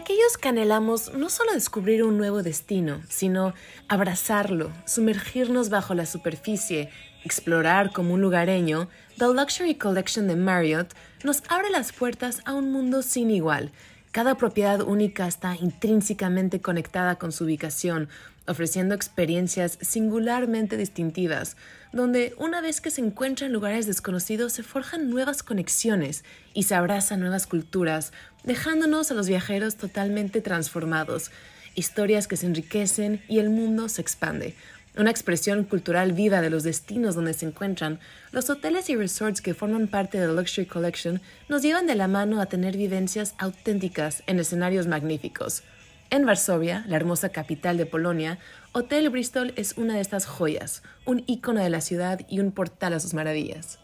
[0.00, 3.52] Aquellos que anhelamos no solo descubrir un nuevo destino, sino
[3.86, 6.88] abrazarlo, sumergirnos bajo la superficie,
[7.22, 12.72] explorar como un lugareño, The Luxury Collection de Marriott nos abre las puertas a un
[12.72, 13.72] mundo sin igual.
[14.12, 18.08] Cada propiedad única está intrínsecamente conectada con su ubicación,
[18.48, 21.56] ofreciendo experiencias singularmente distintivas,
[21.92, 26.24] donde una vez que se encuentra en lugares desconocidos se forjan nuevas conexiones
[26.54, 31.30] y se abrazan nuevas culturas, dejándonos a los viajeros totalmente transformados,
[31.76, 34.56] historias que se enriquecen y el mundo se expande.
[35.00, 38.00] Una expresión cultural viva de los destinos donde se encuentran,
[38.32, 42.38] los hoteles y resorts que forman parte de Luxury Collection nos llevan de la mano
[42.38, 45.62] a tener vivencias auténticas en escenarios magníficos.
[46.10, 48.38] En Varsovia, la hermosa capital de Polonia,
[48.72, 52.92] Hotel Bristol es una de estas joyas, un icono de la ciudad y un portal
[52.92, 53.78] a sus maravillas.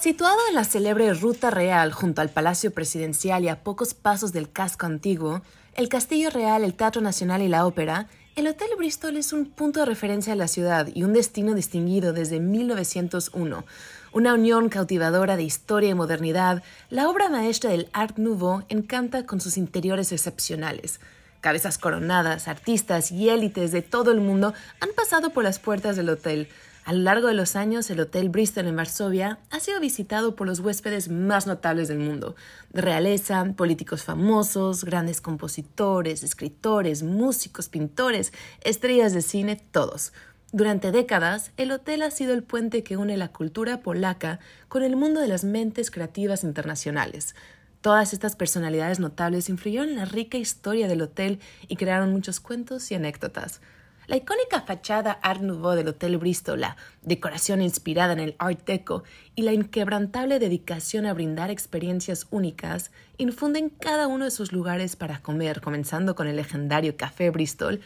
[0.00, 4.48] Situado en la célebre Ruta Real junto al Palacio Presidencial y a pocos pasos del
[4.48, 5.42] casco antiguo,
[5.74, 9.80] el Castillo Real, el Teatro Nacional y la Ópera, el Hotel Bristol es un punto
[9.80, 13.64] de referencia de la ciudad y un destino distinguido desde 1901.
[14.12, 19.40] Una unión cautivadora de historia y modernidad, la obra maestra del Art Nouveau encanta con
[19.40, 21.00] sus interiores excepcionales.
[21.40, 26.08] Cabezas coronadas, artistas y élites de todo el mundo han pasado por las puertas del
[26.08, 26.48] hotel,
[26.88, 30.46] a lo largo de los años, el Hotel Bristol en Varsovia ha sido visitado por
[30.46, 32.34] los huéspedes más notables del mundo,
[32.72, 40.14] realeza, políticos famosos, grandes compositores, escritores, músicos, pintores, estrellas de cine, todos.
[40.50, 44.96] Durante décadas, el hotel ha sido el puente que une la cultura polaca con el
[44.96, 47.34] mundo de las mentes creativas internacionales.
[47.82, 52.90] Todas estas personalidades notables influyeron en la rica historia del hotel y crearon muchos cuentos
[52.90, 53.60] y anécdotas.
[54.08, 56.64] La icónica fachada Art Nouveau del Hotel Bristol,
[57.02, 59.04] decoración inspirada en el Art Deco
[59.34, 65.20] y la inquebrantable dedicación a brindar experiencias únicas infunden cada uno de sus lugares para
[65.20, 67.82] comer, comenzando con el legendario Café Bristol,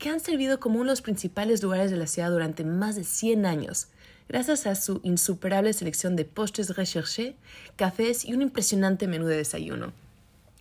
[0.00, 3.04] que han servido como uno de los principales lugares de la ciudad durante más de
[3.04, 3.86] 100 años,
[4.28, 7.34] gracias a su insuperable selección de postres recherchés,
[7.76, 9.92] cafés y un impresionante menú de desayuno.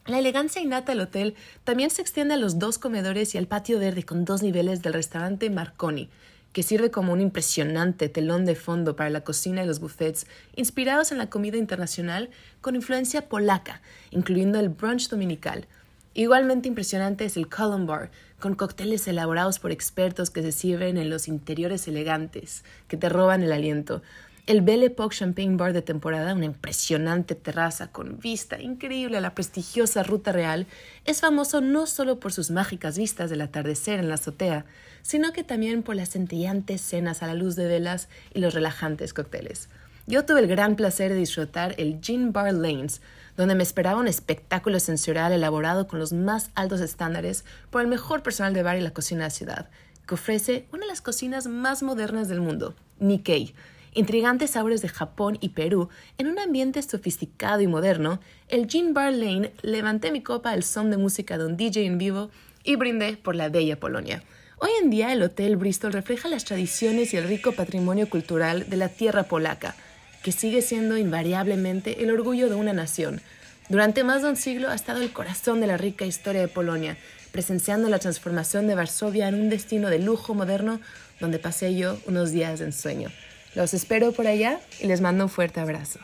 [0.09, 3.77] La elegancia innata del hotel también se extiende a los dos comedores y al patio
[3.77, 6.09] verde con dos niveles del restaurante Marconi,
[6.51, 10.25] que sirve como un impresionante telón de fondo para la cocina y los buffets,
[10.55, 15.67] inspirados en la comida internacional con influencia polaca, incluyendo el brunch dominical.
[16.15, 18.09] Igualmente impresionante es el Column Bar,
[18.39, 23.43] con cócteles elaborados por expertos que se sirven en los interiores elegantes, que te roban
[23.43, 24.01] el aliento.
[24.49, 29.35] El Belle Époque Champagne Bar de temporada, una impresionante terraza con vista increíble a la
[29.35, 30.65] prestigiosa Ruta Real,
[31.05, 34.65] es famoso no solo por sus mágicas vistas del atardecer en la azotea,
[35.03, 39.13] sino que también por las centellantes cenas a la luz de velas y los relajantes
[39.13, 39.69] cócteles.
[40.07, 43.03] Yo tuve el gran placer de disfrutar el Gin Bar Lanes,
[43.37, 48.23] donde me esperaba un espectáculo sensorial elaborado con los más altos estándares por el mejor
[48.23, 49.69] personal de bar y la cocina de la ciudad,
[50.07, 53.53] que ofrece una de las cocinas más modernas del mundo, Nikkei
[53.93, 59.13] intrigantes sabores de Japón y Perú, en un ambiente sofisticado y moderno, el Gin Bar
[59.13, 62.29] Lane levanté mi copa al son de música de un DJ en vivo
[62.63, 64.23] y brindé por la bella Polonia.
[64.57, 68.77] Hoy en día el Hotel Bristol refleja las tradiciones y el rico patrimonio cultural de
[68.77, 69.75] la tierra polaca,
[70.21, 73.21] que sigue siendo invariablemente el orgullo de una nación.
[73.69, 76.97] Durante más de un siglo ha estado el corazón de la rica historia de Polonia,
[77.31, 80.81] presenciando la transformación de Varsovia en un destino de lujo moderno
[81.19, 83.11] donde pasé yo unos días de ensueño.
[83.55, 85.99] Los espero por allá y les mando un fuerte abrazo.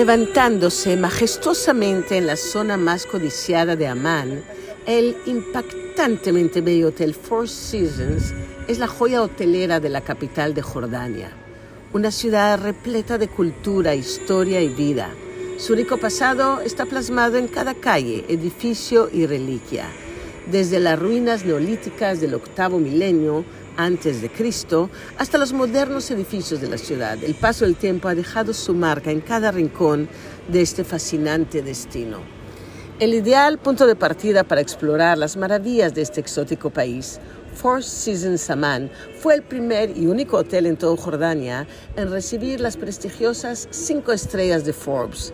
[0.00, 4.42] Levantándose majestuosamente en la zona más codiciada de Amán,
[4.86, 8.32] el impactantemente bello Hotel Four Seasons
[8.66, 11.30] es la joya hotelera de la capital de Jordania.
[11.92, 15.10] Una ciudad repleta de cultura, historia y vida.
[15.58, 19.84] Su rico pasado está plasmado en cada calle, edificio y reliquia.
[20.50, 23.44] Desde las ruinas neolíticas del octavo milenio
[23.76, 27.18] antes de Cristo hasta los modernos edificios de la ciudad.
[27.22, 30.08] El paso del tiempo ha dejado su marca en cada rincón
[30.48, 32.18] de este fascinante destino.
[33.00, 37.18] El ideal punto de partida para explorar las maravillas de este exótico país,
[37.54, 41.66] Four Seasons Amman, fue el primer y único hotel en toda Jordania
[41.96, 45.32] en recibir las prestigiosas cinco estrellas de Forbes.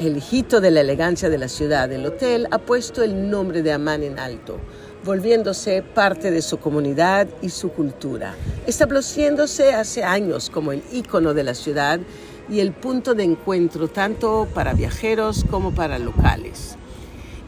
[0.00, 3.70] El hito de la elegancia de la ciudad, el hotel ha puesto el nombre de
[3.70, 4.58] Amman en alto,
[5.04, 8.34] volviéndose parte de su comunidad y su cultura,
[8.66, 12.00] estableciéndose hace años como el ícono de la ciudad
[12.48, 16.76] y el punto de encuentro tanto para viajeros como para locales.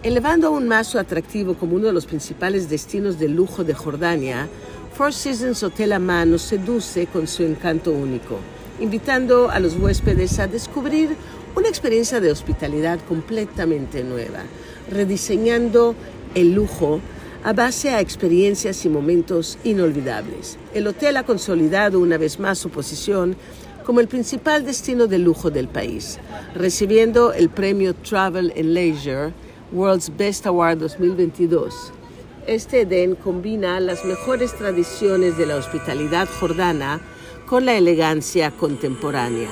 [0.02, 4.48] Elevando aún más su atractivo como uno de los principales destinos de lujo de Jordania,
[4.94, 8.38] Four Seasons Hotel Amman seduce con su encanto único,
[8.80, 11.16] invitando a los huéspedes a descubrir
[11.54, 14.42] una experiencia de hospitalidad completamente nueva,
[14.90, 15.94] rediseñando
[16.34, 17.00] el lujo
[17.46, 20.58] a base a experiencias y momentos inolvidables.
[20.74, 23.36] El hotel ha consolidado una vez más su posición
[23.84, 26.18] como el principal destino de lujo del país,
[26.56, 29.32] recibiendo el premio Travel and Leisure
[29.70, 31.92] World's Best Award 2022.
[32.48, 37.00] Este Edén combina las mejores tradiciones de la hospitalidad jordana
[37.46, 39.50] con la elegancia contemporánea.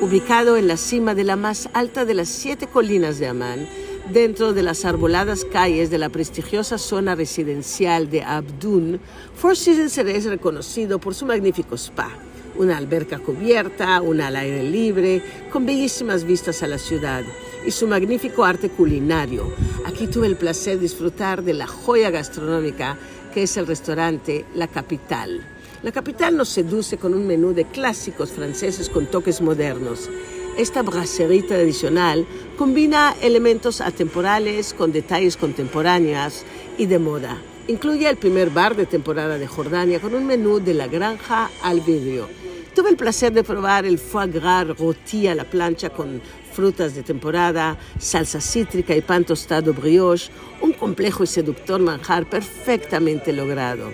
[0.00, 3.68] Ubicado en la cima de la más alta de las siete colinas de Amán,
[4.10, 9.00] dentro de las arboladas calles de la prestigiosa zona residencial de Abdun,
[9.34, 12.10] Four Seasons es reconocido por su magnífico spa,
[12.56, 17.22] una alberca cubierta, una al aire libre, con bellísimas vistas a la ciudad
[17.66, 19.52] y su magnífico arte culinario.
[19.86, 22.98] Aquí tuve el placer de disfrutar de la joya gastronómica
[23.32, 25.40] que es el restaurante La Capital.
[25.82, 30.08] La Capital nos seduce con un menú de clásicos franceses con toques modernos.
[30.56, 32.26] Esta brasserie tradicional
[32.58, 36.44] combina elementos atemporales con detalles contemporáneos
[36.76, 37.38] y de moda.
[37.68, 41.80] Incluye el primer bar de temporada de Jordania con un menú de la granja al
[41.80, 42.28] vidrio.
[42.74, 46.20] Tuve el placer de probar el foie gras rôti a la plancha con
[46.52, 53.32] frutas de temporada, salsa cítrica y pan tostado brioche, un complejo y seductor manjar perfectamente
[53.32, 53.90] logrado.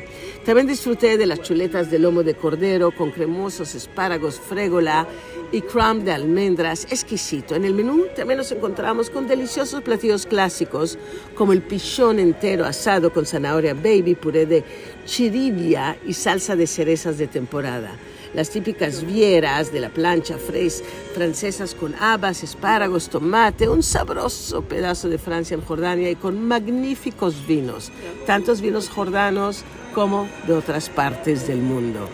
[0.48, 5.06] También disfruté de las chuletas de lomo de cordero con cremosos espárragos frégola
[5.52, 6.86] y crumb de almendras.
[6.90, 7.54] Exquisito.
[7.54, 10.98] En el menú también nos encontramos con deliciosos platillos clásicos
[11.34, 14.64] como el pichón entero asado con zanahoria baby, puré de
[15.04, 17.90] chiribia y salsa de cerezas de temporada.
[18.32, 20.82] Las típicas vieras de la plancha fres
[21.14, 27.46] francesas con habas, espárragos, tomate, un sabroso pedazo de Francia en Jordania y con magníficos
[27.46, 27.92] vinos,
[28.26, 32.08] tantos vinos jordanos como de otras partes del mundo.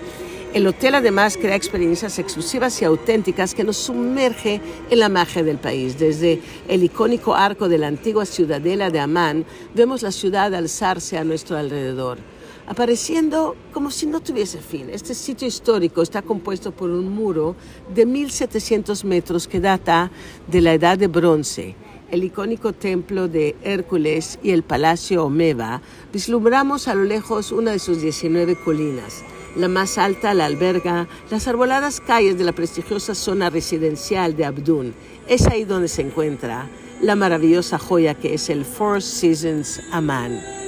[0.55, 5.59] El hotel además crea experiencias exclusivas y auténticas que nos sumerge en la magia del
[5.59, 5.99] país.
[5.99, 9.45] Desde el icónico arco de la antigua ciudadela de Amán,
[9.75, 12.19] vemos la ciudad alzarse a nuestro alrededor
[12.67, 14.89] apareciendo como si no tuviese fin.
[14.91, 17.57] Este sitio histórico está compuesto por un muro
[17.95, 20.11] de 1700 metros que data
[20.47, 21.77] de la Edad de Bronce.
[22.11, 25.81] El icónico templo de Hércules y el Palacio Omeva,
[26.13, 29.25] vislumbramos a lo lejos una de sus 19 colinas.
[29.57, 34.95] La más alta la alberga las arboladas calles de la prestigiosa zona residencial de Abdún.
[35.29, 36.69] Es ahí donde se encuentra
[37.01, 40.64] la maravillosa joya que es el Four Seasons Amman.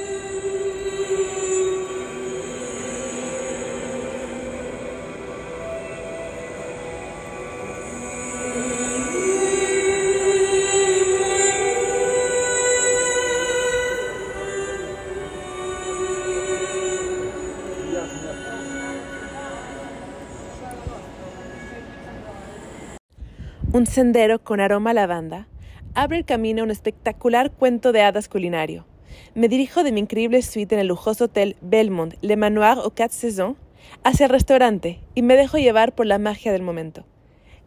[23.77, 25.47] Un sendero con aroma a lavanda
[25.93, 28.87] abre el camino a un espectacular cuento de hadas culinario.
[29.35, 33.15] Me dirijo de mi increíble suite en el lujoso hotel Belmont Le Manoir aux Quatre
[33.15, 33.55] Saisons
[34.03, 37.05] hacia el restaurante y me dejo llevar por la magia del momento.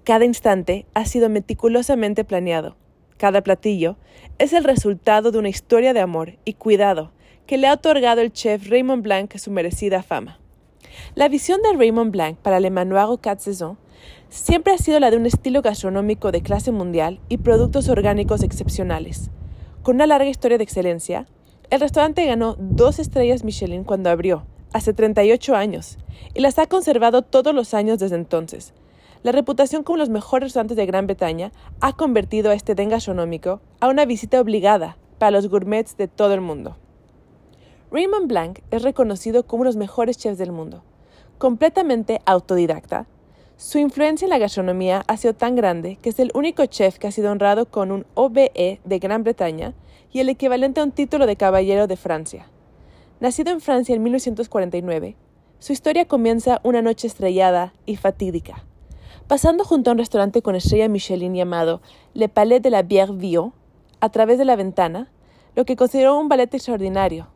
[0.03, 2.75] Cada instante ha sido meticulosamente planeado.
[3.17, 3.97] Cada platillo
[4.39, 7.13] es el resultado de una historia de amor y cuidado
[7.47, 10.41] que le ha otorgado el chef Raymond Blanc su merecida fama.
[11.15, 13.77] La visión de Raymond Blanc para Le Manoir aux Quatre Saisons
[14.31, 19.29] siempre ha sido la de un estilo gastronómico de clase mundial y productos orgánicos excepcionales.
[19.83, 21.27] Con una larga historia de excelencia,
[21.69, 25.99] el restaurante ganó dos estrellas Michelin cuando abrió, hace 38 años,
[26.33, 28.73] y las ha conservado todos los años desde entonces.
[29.25, 33.61] La reputación como los mejores restaurantes de Gran Bretaña ha convertido a este den gastronómico
[33.81, 36.77] a una visita obligada para los gourmets de todo el mundo.
[37.91, 40.85] Raymond Blanc es reconocido como uno de los mejores chefs del mundo.
[41.39, 43.07] Completamente autodidacta,
[43.61, 47.07] su influencia en la gastronomía ha sido tan grande que es el único chef que
[47.07, 49.75] ha sido honrado con un OBE de Gran Bretaña
[50.11, 52.47] y el equivalente a un título de caballero de Francia.
[53.21, 55.15] Nacido en Francia en 1949,
[55.59, 58.65] su historia comienza una noche estrellada y fatídica.
[59.29, 61.83] Pasando junto a un restaurante con estrella Michelin llamado
[62.15, 63.53] Le Palais de la Bière Viau,
[64.01, 65.13] a través de la ventana,
[65.55, 67.29] lo que consideró un ballet extraordinario.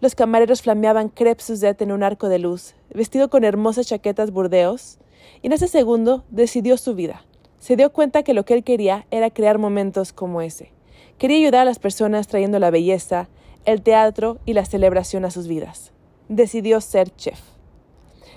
[0.00, 4.98] Los camareros flameaban crepes Suzette en un arco de luz, vestido con hermosas chaquetas burdeos,
[5.42, 7.24] y en ese segundo decidió su vida.
[7.58, 10.72] Se dio cuenta que lo que él quería era crear momentos como ese.
[11.18, 13.28] Quería ayudar a las personas trayendo la belleza,
[13.64, 15.92] el teatro y la celebración a sus vidas.
[16.28, 17.40] Decidió ser chef.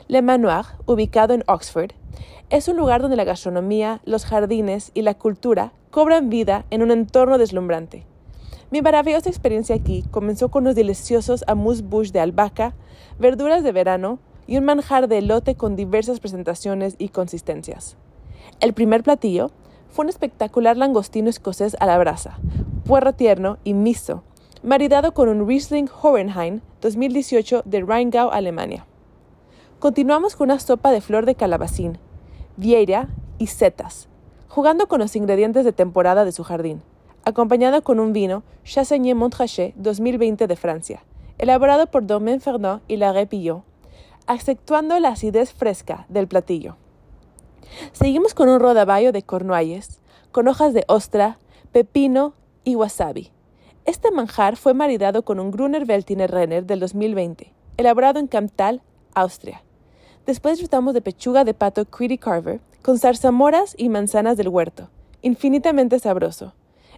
[0.08, 1.91] Le Manoir, ubicado en Oxford,
[2.50, 6.89] es un lugar donde la gastronomía, los jardines y la cultura cobran vida en un
[6.89, 8.05] entorno deslumbrante.
[8.72, 12.74] Mi maravillosa experiencia aquí comenzó con unos deliciosos amuse-bouche de albahaca,
[13.19, 14.19] verduras de verano
[14.50, 17.98] y un manjar de elote con diversas presentaciones y consistencias.
[18.60, 19.51] El primer platillo
[19.89, 22.39] fue un espectacular langostino escocés a la brasa,
[22.84, 24.24] puerro tierno y miso,
[24.63, 28.88] maridado con un Riesling Hohenheim 2018 de Rheingau, Alemania.
[29.77, 32.00] Continuamos con una sopa de flor de calabacín,
[32.58, 34.10] vieira y setas,
[34.48, 36.82] jugando con los ingredientes de temporada de su jardín,
[37.24, 41.03] acompañada con un vino Chassaigné Montrachet 2020 de Francia,
[41.38, 43.68] elaborado por Domaine Fernand y La Pillot,
[44.29, 46.77] acentuando la acidez fresca del platillo.
[47.93, 50.00] Seguimos con un rodaballo de cornualles,
[50.31, 51.39] con hojas de ostra,
[51.71, 53.31] pepino y wasabi.
[53.86, 58.83] Este manjar fue maridado con un Gruner Veltliner Renner del 2020, elaborado en Camptal,
[59.15, 59.63] Austria.
[60.27, 64.91] Después disfrutamos de pechuga de pato Quitty Carver con zarzamoras y manzanas del huerto,
[65.24, 66.53] infinitamente sabroso,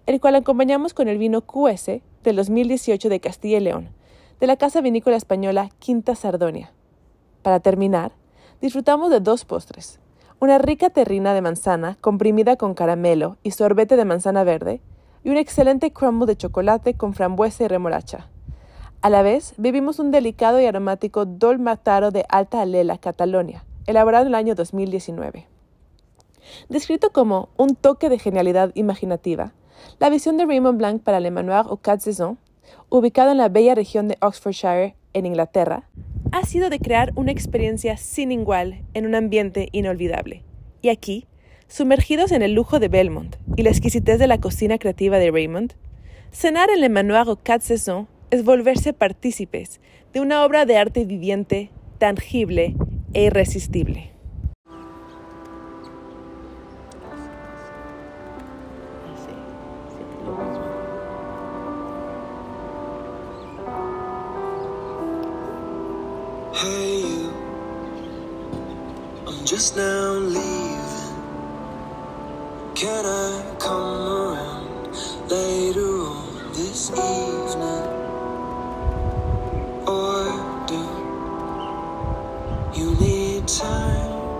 [0.05, 3.89] el cual acompañamos con el vino QS del 2018 de Castilla y León,
[4.41, 6.73] de la casa vinícola española Quinta Sardonia.
[7.41, 8.11] Para terminar,
[8.61, 9.99] disfrutamos de dos postres,
[10.39, 14.81] una rica terrina de manzana comprimida con caramelo y sorbete de manzana verde,
[15.23, 18.27] y un excelente crumble de chocolate con frambuesa y remolacha.
[19.01, 24.23] A la vez, bebimos un delicado y aromático Dol Mataro de Alta Alela, Catalonia, elaborado
[24.23, 25.47] en el año 2019.
[26.69, 29.53] Descrito como un toque de genialidad imaginativa,
[29.99, 32.37] la visión de Raymond Blanc para Le Manoir au Quatre Saisons,
[32.89, 35.89] ubicado en la bella región de Oxfordshire, en Inglaterra,
[36.31, 40.43] ha sido de crear una experiencia sin igual en un ambiente inolvidable.
[40.81, 41.27] Y aquí,
[41.67, 45.73] sumergidos en el lujo de Belmont y la exquisitez de la cocina creativa de Raymond,
[46.31, 49.81] cenar en Le Manoir au Quatre Saisons es volverse partícipes
[50.13, 52.75] de una obra de arte viviente, tangible
[53.13, 54.11] e irresistible.
[66.61, 67.33] Hey you,
[69.27, 71.31] I'm just now leaving.
[72.75, 74.95] Can I come around
[75.27, 77.87] later on this evening?
[79.87, 80.25] Or
[80.67, 80.81] do
[82.79, 84.35] you need time?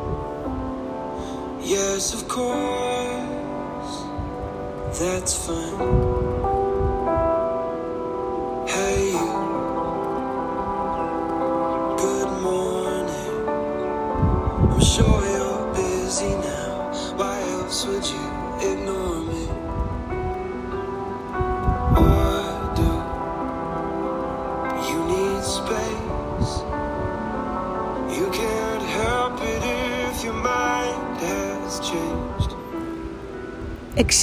[1.63, 4.03] Yes, of course,
[4.99, 6.40] that's fine.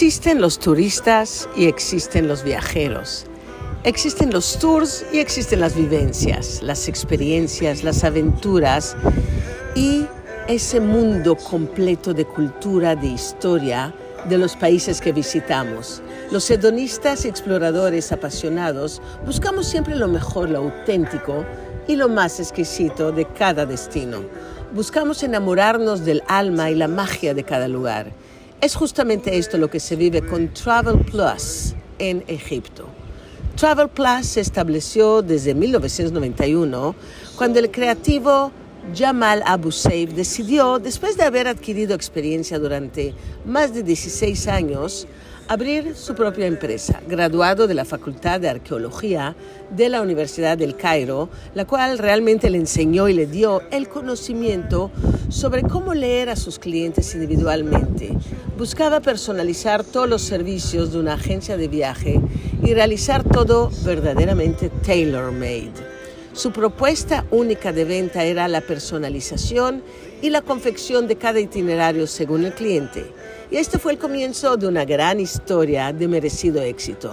[0.01, 3.27] Existen los turistas y existen los viajeros.
[3.83, 8.97] Existen los tours y existen las vivencias, las experiencias, las aventuras
[9.75, 10.07] y
[10.47, 13.93] ese mundo completo de cultura, de historia
[14.29, 16.01] de los países que visitamos.
[16.31, 21.45] Los hedonistas y exploradores apasionados buscamos siempre lo mejor, lo auténtico
[21.89, 24.21] y lo más exquisito de cada destino.
[24.73, 28.13] Buscamos enamorarnos del alma y la magia de cada lugar.
[28.61, 32.89] Es justamente esto lo que se vive con Travel Plus en Egipto.
[33.55, 36.97] Travel Plus se estableció desde 1991
[37.37, 38.51] cuando el creativo
[38.93, 43.15] Jamal Abu Saif decidió, después de haber adquirido experiencia durante
[43.47, 45.07] más de 16 años,
[45.49, 49.35] abrir su propia empresa, graduado de la Facultad de Arqueología
[49.71, 54.91] de la Universidad del Cairo, la cual realmente le enseñó y le dio el conocimiento
[55.31, 58.11] sobre cómo leer a sus clientes individualmente.
[58.59, 62.21] Buscaba personalizar todos los servicios de una agencia de viaje
[62.63, 65.98] y realizar todo verdaderamente tailor-made.
[66.39, 69.83] Su propuesta única de venta era la personalización
[70.23, 73.13] y la confección de cada itinerario según el cliente.
[73.51, 77.11] Y este fue el comienzo de una gran historia de merecido éxito.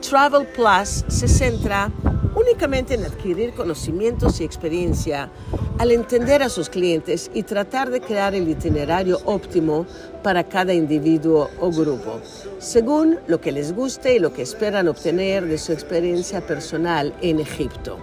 [0.00, 1.92] Travel Plus se centra
[2.34, 5.30] únicamente en adquirir conocimientos y experiencia,
[5.76, 9.84] al entender a sus clientes y tratar de crear el itinerario óptimo
[10.22, 12.18] para cada individuo o grupo,
[12.60, 17.40] según lo que les guste y lo que esperan obtener de su experiencia personal en
[17.40, 17.98] Egipto.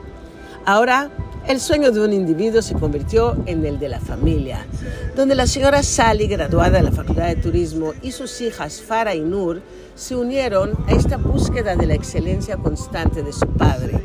[0.66, 1.10] Ahora,
[1.48, 4.68] el sueño de un individuo se convirtió en el de la familia,
[5.16, 9.22] donde la señora Sally, graduada de la Facultad de Turismo, y sus hijas Farah y
[9.22, 9.64] Nur
[9.96, 14.00] se unieron a esta búsqueda de la excelencia constante de su padre.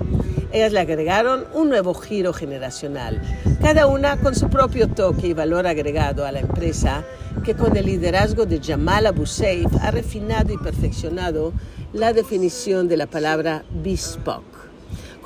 [0.50, 3.20] Ellas le agregaron un nuevo giro generacional,
[3.60, 7.04] cada una con su propio toque y valor agregado a la empresa,
[7.44, 11.52] que con el liderazgo de Jamal Abu Saif ha refinado y perfeccionado
[11.92, 14.55] la definición de la palabra bespoke.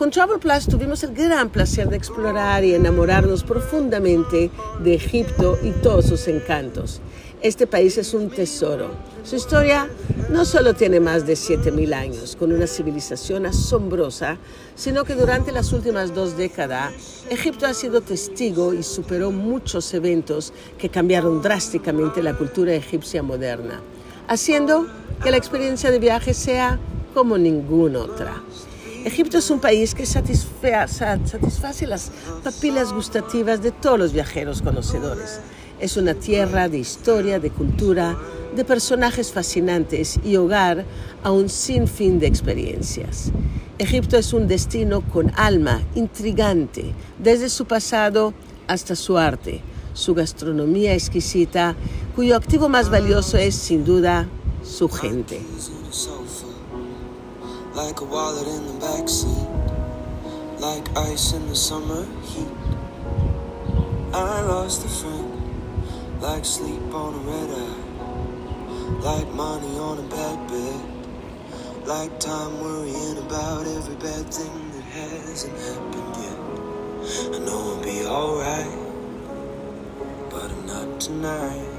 [0.00, 4.50] Con Travel Plus tuvimos el gran placer de explorar y enamorarnos profundamente
[4.82, 7.02] de Egipto y todos sus encantos.
[7.42, 8.92] Este país es un tesoro.
[9.24, 9.90] Su historia
[10.30, 14.38] no solo tiene más de 7.000 años, con una civilización asombrosa,
[14.74, 16.94] sino que durante las últimas dos décadas,
[17.28, 23.82] Egipto ha sido testigo y superó muchos eventos que cambiaron drásticamente la cultura egipcia moderna,
[24.28, 24.86] haciendo
[25.22, 26.78] que la experiencia de viaje sea
[27.12, 28.42] como ninguna otra.
[29.04, 32.12] Egipto es un país que satisface las
[32.44, 35.40] papilas gustativas de todos los viajeros conocedores.
[35.80, 38.18] Es una tierra de historia, de cultura,
[38.54, 40.84] de personajes fascinantes y hogar
[41.22, 43.32] a un sinfín de experiencias.
[43.78, 48.34] Egipto es un destino con alma, intrigante, desde su pasado
[48.66, 49.62] hasta su arte,
[49.94, 51.74] su gastronomía exquisita,
[52.14, 54.28] cuyo activo más valioso es, sin duda,
[54.62, 55.40] su gente.
[57.86, 62.54] Like a wallet in the backseat, like ice in the summer heat.
[64.12, 67.80] I lost a friend, like sleep on a red eye,
[69.08, 70.80] like money on a bad bed,
[71.86, 76.38] like time worrying about every bad thing that hasn't happened yet.
[77.34, 78.78] I know I'll be alright,
[80.28, 81.70] but I'm not tonight.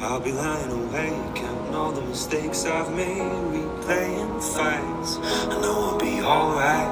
[0.00, 3.20] I'll be lying awake, all the mistakes I've made,
[3.52, 5.18] replaying fights.
[5.50, 6.90] I know I'll be alright,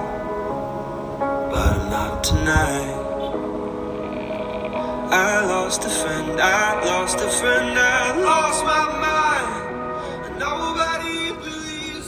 [1.51, 2.99] but I'm not tonight.
[5.11, 9.23] I lost a friend, I lost a friend, I lost my mind.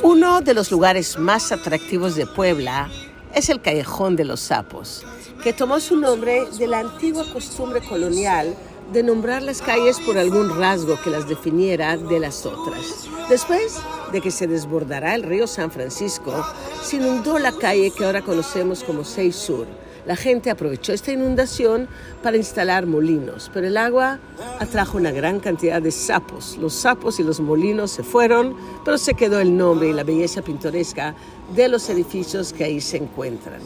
[0.03, 2.91] Uno de los lugares más atractivos de Puebla
[3.35, 5.03] es el Callejón de los Sapos,
[5.43, 8.55] que tomó su nombre de la antigua costumbre colonial
[8.93, 13.09] de nombrar las calles por algún rasgo que las definiera de las otras.
[13.29, 13.79] Después
[14.13, 16.45] de que se desbordará el río San Francisco,
[16.83, 19.67] se inundó la calle que ahora conocemos como 6 Sur.
[20.07, 21.89] La gente aprovechó esta inundación
[22.23, 24.19] para instalar molinos, pero el agua
[24.61, 26.59] atrajo una gran cantidad de sapos.
[26.61, 30.43] Los sapos y los molinos se fueron, pero se quedó el nombre y la belleza
[30.43, 31.15] pintoresca
[31.57, 33.63] de los edificios que ahí se encuentran.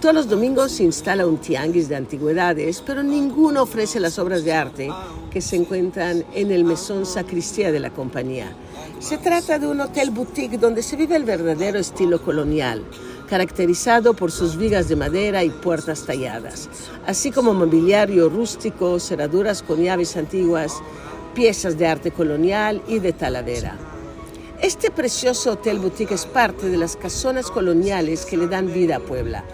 [0.00, 4.52] Todos los domingos se instala un tianguis de antigüedades, pero ninguno ofrece las obras de
[4.52, 4.90] arte
[5.30, 8.54] que se encuentran en el mesón sacristía de la compañía.
[9.00, 12.84] Se trata de un hotel boutique donde se vive el verdadero estilo colonial,
[13.26, 16.68] caracterizado por sus vigas de madera y puertas talladas,
[17.06, 20.74] así como mobiliario rústico, cerraduras con llaves antiguas,
[21.34, 23.78] piezas de arte colonial y de taladera.
[24.60, 29.00] Este precioso hotel boutique es parte de las casonas coloniales que le dan vida a
[29.00, 29.44] Puebla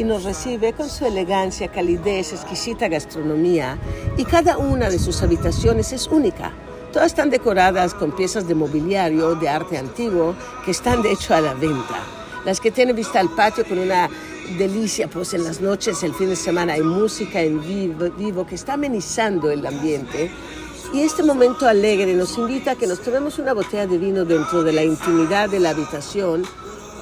[0.00, 3.76] y nos recibe con su elegancia, calidez, exquisita gastronomía
[4.16, 6.54] y cada una de sus habitaciones es única.
[6.90, 10.34] Todas están decoradas con piezas de mobiliario de arte antiguo
[10.64, 11.98] que están de hecho a la venta.
[12.46, 14.08] Las que tienen vista al patio con una
[14.56, 18.54] delicia, pues en las noches, el fin de semana hay música en vivo, vivo que
[18.54, 20.30] está amenizando el ambiente
[20.94, 24.62] y este momento alegre nos invita a que nos tomemos una botella de vino dentro
[24.62, 26.44] de la intimidad de la habitación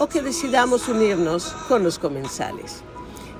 [0.00, 2.82] o que decidamos unirnos con los comensales.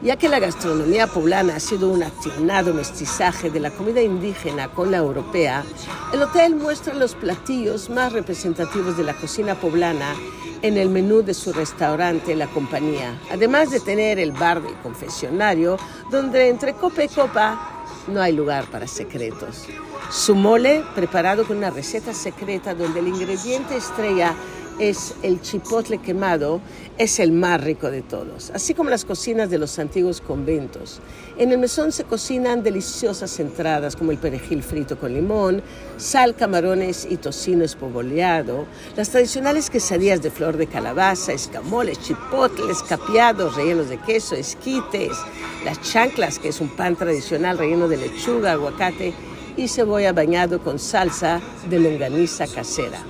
[0.01, 4.93] Ya que la gastronomía poblana ha sido un atinado mestizaje de la comida indígena con
[4.93, 5.65] la europea,
[6.13, 10.15] el hotel muestra los platillos más representativos de la cocina poblana
[10.63, 15.77] en el menú de su restaurante La Compañía, además de tener el bar del confesionario,
[16.13, 19.65] donde entre copa y copa no hay lugar para secretos.
[20.11, 24.33] Su mole, preparado con una receta secreta donde el ingrediente estrella
[24.79, 26.61] es el chipotle quemado,
[26.99, 31.01] es el más rico de todos, así como las cocinas de los antiguos conventos.
[31.37, 35.63] En el mesón se cocinan deliciosas entradas como el perejil frito con limón,
[35.97, 43.57] sal, camarones y tocino espogoleado, las tradicionales quesadillas de flor de calabaza, escamoles, chipotles, capeados
[43.57, 45.17] rellenos de queso, esquites,
[45.65, 49.13] las chanclas, que es un pan tradicional relleno de lechuga, aguacate
[49.57, 53.05] y cebolla bañado con salsa de longaniza casera.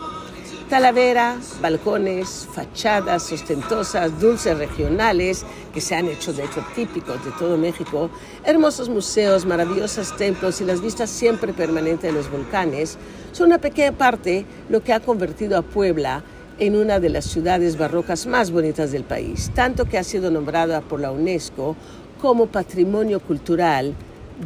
[0.69, 7.57] Talavera, balcones, fachadas ostentosas, dulces regionales que se han hecho de hecho típicos de todo
[7.57, 8.11] México,
[8.45, 12.99] hermosos museos, maravillosos templos y las vistas siempre permanentes de los volcanes
[13.33, 16.23] son una pequeña parte lo que ha convertido a Puebla
[16.59, 20.83] en una de las ciudades barrocas más bonitas del país, tanto que ha sido nombrada
[20.83, 21.77] por la UNESCO
[22.21, 23.95] como Patrimonio Cultural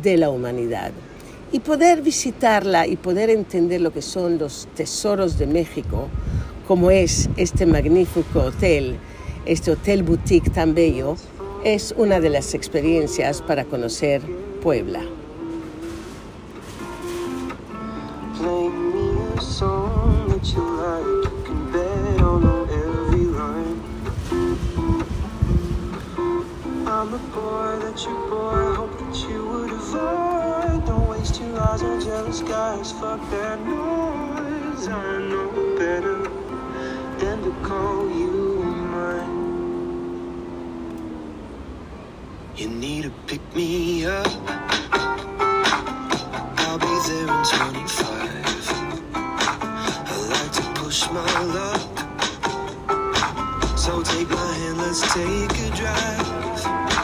[0.00, 0.92] de la Humanidad
[1.52, 6.08] y poder visitarla y poder entender lo que son los tesoros de México,
[6.66, 8.96] como es este magnífico hotel,
[9.44, 11.16] este hotel boutique tan bello,
[11.62, 14.22] es una de las experiencias para conocer
[14.62, 15.02] Puebla.
[31.72, 32.92] Eyes on jealous guys.
[32.92, 34.88] Fuck that noise.
[34.88, 36.18] I know better
[37.18, 39.32] than to call you mine.
[42.56, 44.26] You need to pick me up.
[46.62, 48.02] I'll be there in 25.
[49.14, 51.80] I like to push my luck.
[53.78, 57.01] So take my hand, let's take a drive.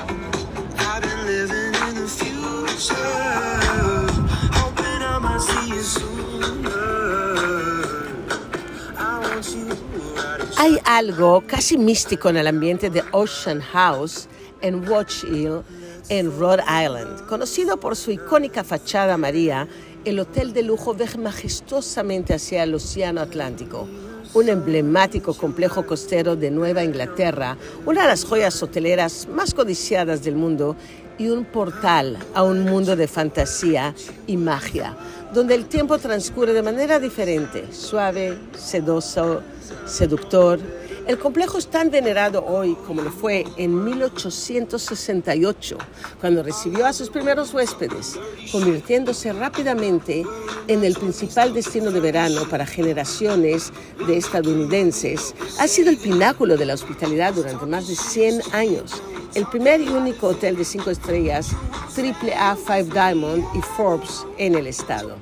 [10.69, 14.29] Hay algo casi místico en el ambiente de Ocean House
[14.61, 15.63] en Watch Hill,
[16.11, 17.27] en Rhode Island.
[17.27, 19.67] Conocido por su icónica fachada María,
[20.05, 23.89] el hotel de lujo ve majestuosamente hacia el Océano Atlántico.
[24.35, 30.35] Un emblemático complejo costero de Nueva Inglaterra, una de las joyas hoteleras más codiciadas del
[30.35, 30.77] mundo
[31.17, 33.95] y un portal a un mundo de fantasía
[34.27, 34.95] y magia,
[35.33, 39.41] donde el tiempo transcurre de manera diferente, suave, sedoso,
[39.87, 40.59] seductor.
[41.07, 45.79] El complejo es tan venerado hoy como lo fue en 1868,
[46.21, 48.19] cuando recibió a sus primeros huéspedes,
[48.53, 50.25] convirtiéndose rápidamente
[50.67, 53.73] en el principal destino de verano para generaciones
[54.07, 55.35] de estadounidenses.
[55.59, 59.01] Ha sido el pináculo de la hospitalidad durante más de 100 años
[59.35, 61.51] el primer y único hotel de cinco estrellas,
[61.97, 65.17] AAA Five Diamond y Forbes en el estado.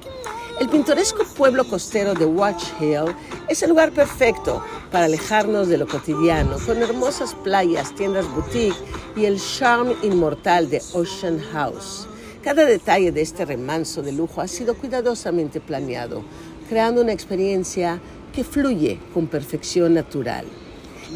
[0.59, 3.15] El pintoresco pueblo costero de Watch Hill
[3.47, 8.75] es el lugar perfecto para alejarnos de lo cotidiano, con hermosas playas, tiendas boutique
[9.15, 12.09] y el charme inmortal de Ocean House.
[12.43, 16.23] Cada detalle de este remanso de lujo ha sido cuidadosamente planeado,
[16.71, 18.01] creando una experiencia
[18.33, 20.47] que fluye con perfección natural.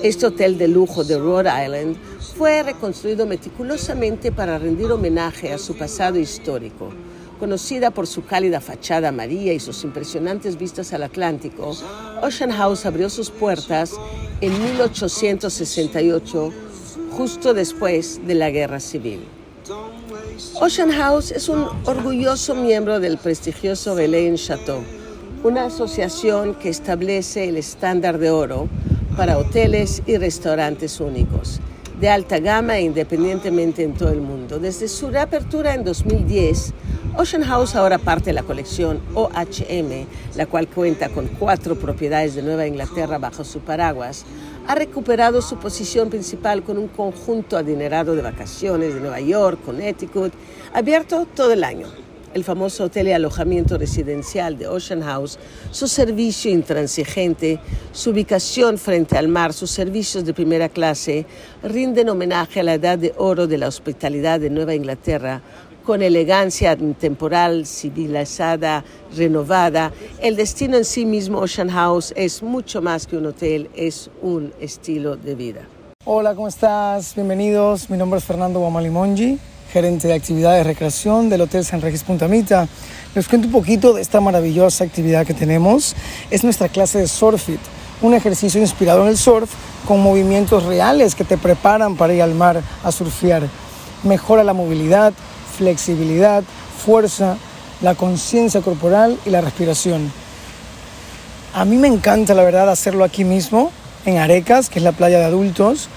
[0.03, 1.97] Este hotel de lujo de Rhode Island
[2.37, 6.91] fue reconstruido meticulosamente para rendir homenaje a su pasado histórico.
[7.41, 11.75] Conocida por su cálida fachada amarilla y sus impresionantes vistas al Atlántico,
[12.21, 13.95] Ocean House abrió sus puertas
[14.43, 16.53] en 1868,
[17.13, 19.21] justo después de la Guerra Civil.
[20.61, 24.83] Ocean House es un orgulloso miembro del prestigioso Belén Chateau,
[25.43, 28.69] una asociación que establece el estándar de oro
[29.17, 31.59] para hoteles y restaurantes únicos,
[31.99, 34.59] de alta gama e independientemente en todo el mundo.
[34.59, 36.75] Desde su reapertura en 2010,
[37.17, 42.43] Ocean House ahora parte de la colección OHM, la cual cuenta con cuatro propiedades de
[42.43, 44.25] Nueva Inglaterra bajo su paraguas,
[44.69, 50.33] ha recuperado su posición principal con un conjunto adinerado de vacaciones de Nueva York, Connecticut,
[50.73, 51.89] abierto todo el año.
[52.33, 55.37] El famoso hotel y alojamiento residencial de Ocean House,
[55.73, 57.59] su servicio intransigente,
[57.91, 61.27] su ubicación frente al mar, sus servicios de primera clase,
[61.65, 65.43] rinden homenaje a la edad de oro de la hospitalidad de Nueva Inglaterra,
[65.85, 68.85] con elegancia temporal, civilizada,
[69.17, 69.93] renovada.
[70.21, 74.53] El destino en sí mismo, Ocean House, es mucho más que un hotel, es un
[74.61, 75.61] estilo de vida.
[76.05, 77.15] Hola, ¿cómo estás?
[77.15, 77.91] Bienvenidos.
[77.91, 79.39] Mi nombre es Fernando Guamalimongi
[79.71, 82.67] gerente de actividades de recreación del Hotel San Regis Puntamita.
[83.15, 85.95] Les cuento un poquito de esta maravillosa actividad que tenemos.
[86.31, 87.61] Es nuestra clase de Surfit,
[88.03, 89.51] un ejercicio inspirado en el surf
[89.87, 93.49] con movimientos reales que te preparan para ir al mar a surfear.
[94.03, 95.13] Mejora la movilidad,
[95.61, 96.43] flexibilidad,
[96.87, 97.37] fuerza,
[97.83, 100.11] la conciencia corporal y la respiración.
[101.53, 103.71] A mí me encanta, la verdad, hacerlo aquí mismo,
[104.07, 105.91] en Arecas, que es la playa de adultos,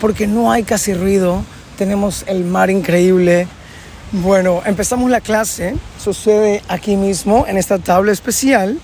[0.00, 1.42] porque no hay casi ruido,
[1.76, 3.46] tenemos el mar increíble.
[4.12, 8.78] Bueno, empezamos la clase, sucede aquí mismo, en esta tabla especial.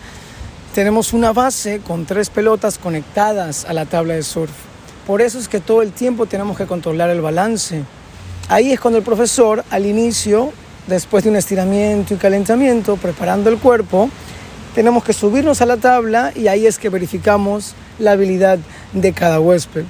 [0.75, 4.53] Tenemos una base con tres pelotas conectadas a la tabla de surf.
[5.07, 7.85] Por eso es que todo el tiempo tenemos que controlar el balance.
[8.48, 10.52] Ahí es cuando el profesor, al inicio,
[10.87, 14.09] después de un estiramiento y calentamiento, preparando el cuerpo,
[14.72, 18.61] tenemos que subirnos a la tabla y ahí es que verificamos la habilidad
[18.92, 19.85] de cada huésped.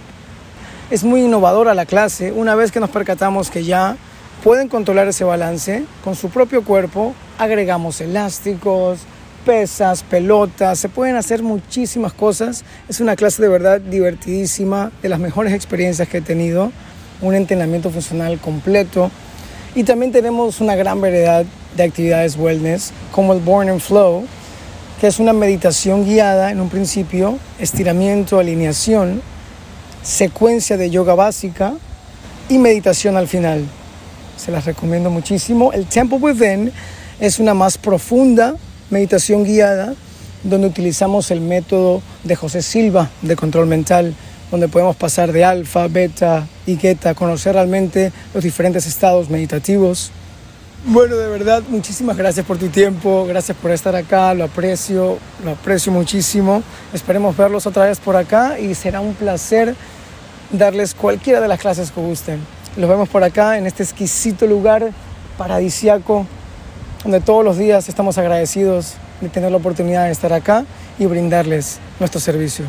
[0.90, 3.98] Es muy innovadora la clase una vez que nos percatamos que ya
[4.42, 9.00] pueden controlar ese balance con su propio cuerpo, agregamos elásticos,
[9.44, 12.64] pesas, pelotas, se pueden hacer muchísimas cosas.
[12.88, 16.72] Es una clase de verdad divertidísima, de las mejores experiencias que he tenido,
[17.20, 19.10] un entrenamiento funcional completo
[19.74, 21.44] y también tenemos una gran variedad
[21.76, 24.24] de actividades wellness como el Born and Flow,
[25.00, 29.20] que es una meditación guiada en un principio, estiramiento, alineación,
[30.02, 31.74] secuencia de yoga básica
[32.48, 33.66] y meditación al final.
[34.38, 35.72] Se las recomiendo muchísimo.
[35.72, 36.72] El Temple Within
[37.20, 38.54] es una más profunda
[38.88, 39.94] meditación guiada
[40.42, 44.14] donde utilizamos el método de José Silva de control mental,
[44.50, 50.10] donde podemos pasar de alfa, beta y geta, conocer realmente los diferentes estados meditativos.
[50.84, 55.52] Bueno, de verdad, muchísimas gracias por tu tiempo, gracias por estar acá, lo aprecio, lo
[55.52, 56.62] aprecio muchísimo.
[56.92, 59.74] Esperemos verlos otra vez por acá y será un placer
[60.52, 62.40] darles cualquiera de las clases que gusten.
[62.76, 64.92] Los vemos por acá en este exquisito lugar
[65.38, 66.26] paradisiaco
[67.02, 70.64] donde todos los días estamos agradecidos de tener la oportunidad de estar acá
[70.98, 72.64] y brindarles nuestro servicio.